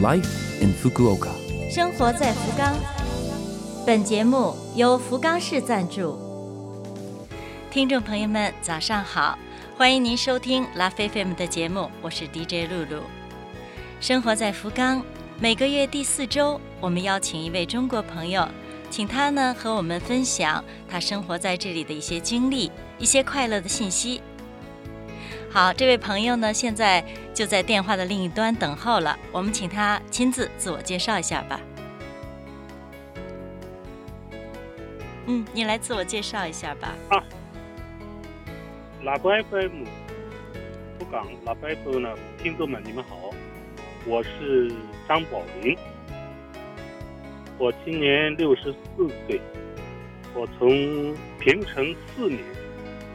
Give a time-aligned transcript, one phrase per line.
[0.00, 1.30] Life in Fukuoka。
[1.68, 2.72] 生活在福冈。
[3.84, 6.16] 本节目由福冈市赞助。
[7.68, 9.36] 听众朋友们，早上好，
[9.76, 13.02] 欢迎您收听拉菲菲们的节目，我是 DJ 露露。
[14.00, 15.02] 生活在福冈，
[15.40, 18.46] 每个月第四周，我们邀请一位中国朋友，
[18.90, 22.70] 请他呢和我们分享他生活在这里的一些经历、
[23.00, 24.20] 一些快乐的信息。
[25.50, 27.02] 好，这位朋友呢，现在
[27.32, 29.18] 就在电话的另一端等候了。
[29.32, 31.58] 我们请他亲自自我介绍一下吧。
[35.26, 36.94] 嗯，你来自我介绍一下吧。
[37.08, 37.24] 啊，
[39.02, 39.84] 喇叭 FM，
[40.98, 43.30] 不港喇叭 FM 呢，听众们你们好，
[44.06, 44.70] 我是
[45.08, 45.76] 张宝林，
[47.56, 49.40] 我今年六十四岁，
[50.34, 50.68] 我从
[51.40, 52.38] 平成四年，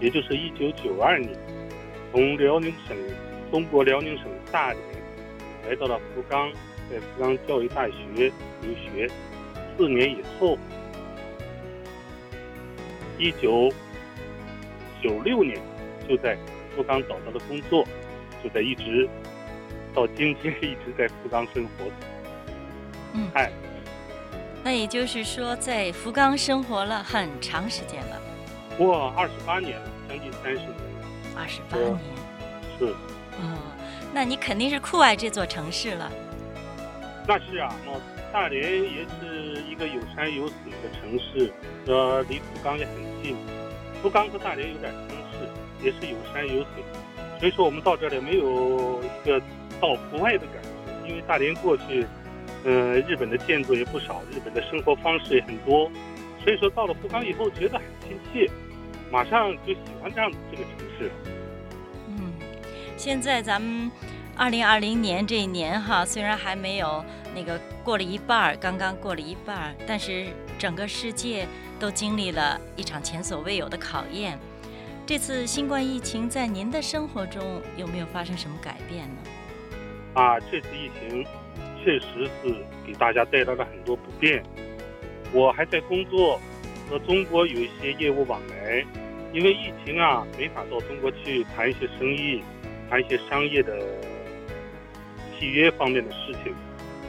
[0.02, 1.32] 也就是一九九二年。
[2.14, 2.96] 从辽宁省
[3.52, 4.80] 中国辽宁省大连
[5.68, 6.54] 来到了福冈，
[6.88, 8.32] 在福冈教育大学
[8.62, 9.10] 留学
[9.76, 10.56] 四年以后，
[13.18, 13.74] 一九
[15.02, 15.60] 九六年
[16.08, 16.38] 就在
[16.76, 17.84] 福冈找到了工作，
[18.44, 19.10] 就在一直
[19.96, 21.86] 到今天一直在福冈生活。
[23.14, 23.52] 嗯，嗨，
[24.64, 28.22] 那也就是说，在福冈生活了很长时间了，
[28.86, 30.83] 哇，二十八年了，将近三十年。
[31.36, 32.00] 二十八年。
[32.78, 32.94] 是，
[33.40, 33.58] 嗯，
[34.14, 36.12] 那你肯定是酷爱这座城市了。
[37.28, 37.92] 那是啊，那
[38.32, 41.52] 大连也是一个有山有水的城市，
[41.86, 43.36] 呃，离福冈也很近。
[44.02, 45.48] 福冈和大连有点相似，
[45.82, 46.84] 也是有山有水，
[47.40, 49.40] 所以说我们到这里没有一个
[49.80, 50.70] 到国外的感觉。
[51.08, 52.06] 因为大连过去，
[52.64, 55.92] 嗯、日本的建筑也不少，日本的生活方式也很多，
[56.44, 58.50] 所以说到了福冈以后觉得很亲切，
[59.14, 61.12] 马上就喜欢这样这个城市。
[62.08, 62.34] 嗯，
[62.98, 63.92] 现在咱们
[64.36, 67.06] 二零二零年这一年哈，虽然还没有
[67.36, 70.26] 那个过了一半儿，刚刚过了一半儿，但是
[70.58, 71.48] 整个世界
[71.80, 74.36] 都经历了一场前所未有的考验。
[75.06, 79.22] 这次新冠疫情在您的生活中有没有发生什么改变呢？
[80.16, 81.24] 啊，这次疫情
[81.84, 84.44] 确实是给大家带来了很多不便。
[85.32, 86.42] 我还在工作，
[86.90, 88.84] 和中国有一些业务往来，
[89.34, 92.44] 因为疫情啊，没法到中国去谈一些生意，
[92.90, 93.80] 谈一些商业的
[95.38, 96.54] 契约方面的事情，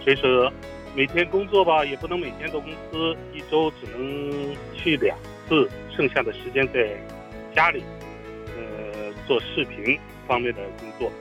[0.03, 0.51] 所以说
[0.97, 6.97] 每天工作吧，也不能每天到公司，一周只能去两次，剩下的时间在
[7.55, 7.84] 家里，
[8.57, 11.13] 呃，做视频方面的工作，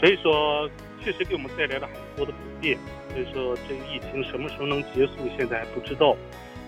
[0.00, 0.68] 所以说
[1.04, 2.78] 确实给我们带来了很多的不便。
[3.12, 6.16] 所以说这个疫情什么时候能结束，现在还不知道。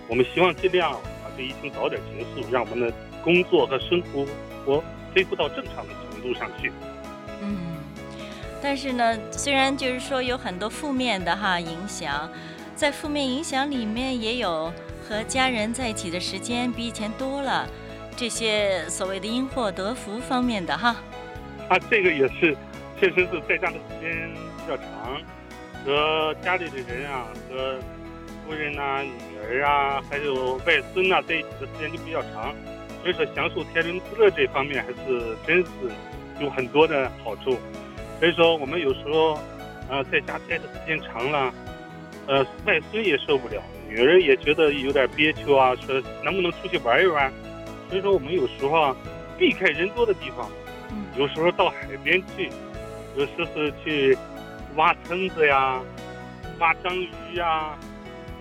[0.09, 0.91] 我们希望尽量
[1.23, 4.25] 把这疫情早点结束，让我们的工作和生活
[4.65, 4.83] 我
[5.15, 6.71] 恢复到正常的程度上去。
[7.41, 7.77] 嗯，
[8.61, 12.29] 但是呢，虽然就是说有很多负面的哈影响，
[12.75, 14.71] 在负面影响里面也有
[15.07, 17.67] 和家人在一起的时间比以前多了，
[18.15, 20.95] 这些所谓的因祸得福方面的哈。
[21.69, 22.55] 啊，这个也是，
[22.99, 25.21] 确实是在家的时间比较长，
[25.85, 27.79] 和家里的人啊，和
[28.45, 32.53] 夫人呐、女儿啊，还有外孙呐、在一起的时间就比较长，
[33.03, 35.69] 所以说享受天伦之乐这方面还是真是
[36.39, 37.59] 有很多的好处。
[38.19, 39.37] 所以说我们有时候，
[39.89, 41.53] 呃，在家待的时间长了，
[42.27, 47.31] 呃，外孙也受不了，女儿也觉得有点憋屈啊，说能不能出去玩一玩？
[47.89, 48.95] 所以说我们有时候啊，
[49.37, 50.49] 避开人多的地方。
[50.89, 52.49] 嗯有时候到海边去，
[53.15, 54.17] 有时是去
[54.75, 55.79] 挖蛏子呀、
[56.59, 57.77] 挖章鱼呀，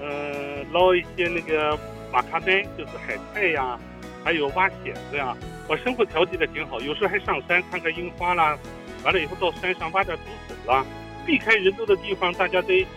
[0.01, 1.79] 呃，捞一些那个
[2.11, 3.79] 马卡丹，就是海菜呀，
[4.25, 5.37] 还有挖蚬子呀。
[5.69, 8.59] 我生活调剂的挺好，有时候还上山看看樱花啦，
[9.05, 10.85] 完了以后到山上挖点竹笋啦，
[11.25, 12.89] 避开人多的地方，大家在一起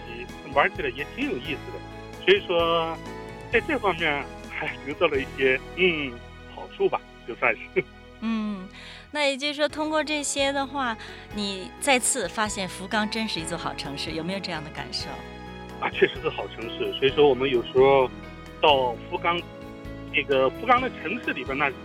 [0.53, 2.25] 玩起来也挺有意思的。
[2.25, 2.97] 所以说，
[3.51, 6.11] 在这方面还得到了一些嗯
[6.55, 7.83] 好处吧，就算是。
[8.21, 8.67] 嗯，
[9.11, 10.97] 那也就是说，通过这些的话，
[11.35, 15.07] 你再次发现福冈真是一座好城市，有没有这样的感受？
[15.79, 16.91] 啊，确实是好城市。
[16.97, 18.09] 所以说，我们有时候
[18.59, 19.39] 到福冈，
[20.15, 21.75] 这个福冈的城市里边，那是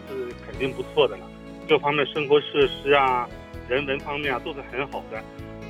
[0.47, 1.29] 肯定不错的了。
[1.69, 3.29] 各方面生活设施啊、
[3.69, 5.21] 人文方面啊，都是很好的。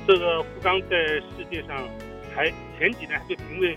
[0.07, 1.75] 这个福冈在世界上
[2.35, 3.75] 还前几年还被评为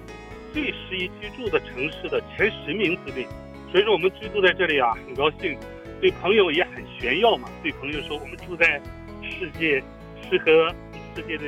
[0.53, 3.27] 最适宜居住的城市的前十名之内。
[3.73, 5.59] 所以说，我们居住在这里啊，很高兴。
[6.01, 8.79] 对朋友也很炫耀嘛，对朋友说我们住在
[9.23, 9.83] 世界
[10.29, 10.69] 适合
[11.17, 11.45] 世界的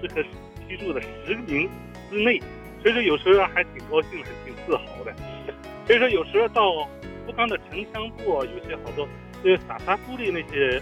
[0.00, 0.22] 适合
[0.68, 1.68] 居住的十名
[2.10, 2.40] 之内，
[2.80, 5.12] 所以说有时候还挺高兴，还挺自豪的。
[5.86, 6.88] 所以说有时候到
[7.26, 9.08] 福冈的城乡部，有些好多
[9.42, 10.80] 就是萨萨古里那些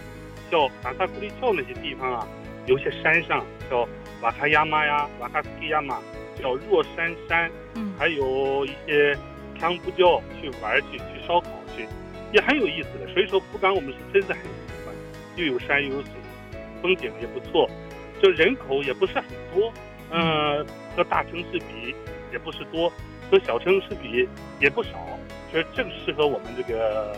[0.49, 2.27] 叫撒萨古里桥那些地方啊，
[2.65, 3.87] 有些山上叫
[4.21, 5.99] 瓦卡亚马呀、瓦卡斯基亚马，
[6.41, 9.17] 叫若山山，嗯，还有一些
[9.59, 11.87] 康布教去玩去，去烧烤去，
[12.31, 13.13] 也很有意思的。
[13.13, 14.49] 所以说，福冈我们是真的很喜
[14.85, 14.95] 欢，
[15.35, 16.11] 又有山又有水，
[16.81, 17.69] 风景也不错，
[18.21, 19.71] 就人口也不是很多，
[20.11, 20.65] 嗯、
[20.95, 21.95] 和大城市比
[22.31, 22.91] 也不是多，
[23.29, 24.27] 和小城市比
[24.59, 24.91] 也不少，
[25.51, 27.15] 所以正适合我们这个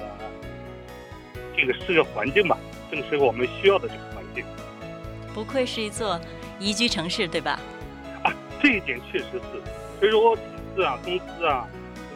[1.55, 2.57] 这个适合环境吧，
[2.91, 4.43] 正适合我们需要的这个环境。
[5.33, 6.19] 不愧是一座
[6.59, 7.59] 宜居城市，对吧？
[8.23, 9.99] 啊，这一点确实是。
[9.99, 10.41] 所以说我几
[10.75, 11.67] 次啊，公司啊，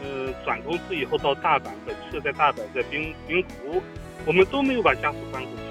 [0.03, 3.81] 呃，转公司以后到大阪，本设在大阪，在兵兵库，
[4.25, 5.63] 我们都没有把家属搬过去，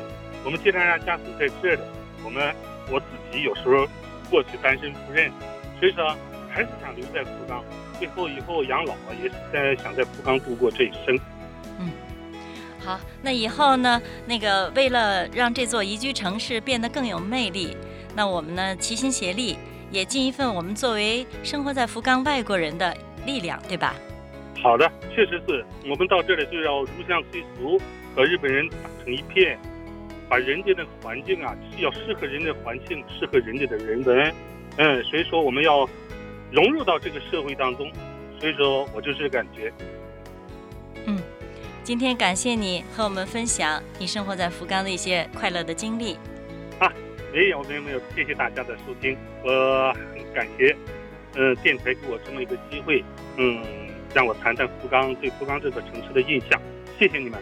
[0.45, 1.83] 我们尽量让家属在这儿的。
[2.23, 2.55] 我们
[2.91, 3.87] 我自己有时候
[4.29, 5.31] 过去单身赴任，
[5.79, 6.17] 所以说
[6.51, 7.65] 还是想留在福冈。
[8.01, 11.15] 最后以后养老也是在想在福冈度过这一生。
[11.79, 11.91] 嗯
[12.83, 14.01] 好，那以后呢？
[14.27, 17.77] 那个为了让这座宜居城市变得更有魅力，
[18.17, 19.59] 那我们呢齐心协力，
[19.91, 23.95] 也尽一份我们作为生活在福冈外国人的力量，对吧？
[24.63, 27.79] 好的，确实是我们到这里就要入乡随俗，
[28.17, 29.59] 和日本人打成一片，
[30.27, 34.33] 把人家的环境啊，是要适合人家的环境，适合人家的人文，
[34.79, 35.87] 嗯，所以说我们要
[36.53, 37.91] 融入到这个社会当中，
[38.39, 39.73] 所以说我就是感觉。
[41.07, 41.19] 嗯
[41.83, 46.17] 今天感谢你和我们分享你生活在福冈的一些快乐的经历。
[46.79, 46.93] 啊
[47.33, 50.77] 没有没有没有，谢谢大家的收听，我很感谢，
[51.37, 53.03] 嗯、电台给我这么一个机会，
[53.37, 53.65] 嗯，
[54.13, 56.61] 让我谈谈福冈对福冈这个城市的印象，
[56.99, 57.41] 谢谢你们。